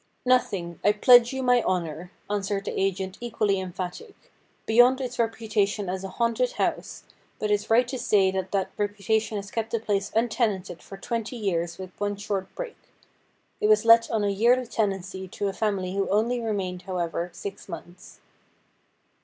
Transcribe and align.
'Nothing; 0.25 0.79
I 0.83 0.93
pledge 0.93 1.31
you 1.31 1.43
my 1.43 1.61
honour,' 1.61 2.09
answered 2.27 2.65
the 2.65 2.71
agent 2.71 3.19
equally 3.21 3.59
emphatic,' 3.59 4.15
beyond 4.65 4.99
its 4.99 5.19
reputation 5.19 5.89
as 5.89 6.03
a 6.03 6.09
haunted 6.09 6.53
house, 6.53 7.03
but 7.37 7.51
it 7.51 7.53
is 7.53 7.69
right 7.69 7.87
to 7.87 7.99
say 7.99 8.31
that 8.31 8.51
that 8.51 8.71
reputation 8.79 9.37
has 9.37 9.51
kept 9.51 9.69
the 9.69 9.79
place 9.79 10.11
untenanted 10.15 10.81
for 10.81 10.97
twenty 10.97 11.35
years 11.35 11.77
with 11.77 11.91
one 11.99 12.15
short 12.15 12.47
break. 12.55 12.77
It 13.59 13.67
was 13.69 13.85
let 13.85 14.09
on 14.09 14.23
a 14.23 14.29
yearly 14.29 14.65
tenancy 14.65 15.27
to 15.27 15.49
a 15.49 15.53
family 15.53 15.93
who 15.93 16.09
only 16.09 16.41
remained, 16.41 16.81
however, 16.89 17.29
six 17.31 17.69
months.' 17.69 18.21